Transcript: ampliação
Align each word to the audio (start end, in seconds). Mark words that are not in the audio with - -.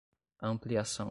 ampliação 0.41 0.99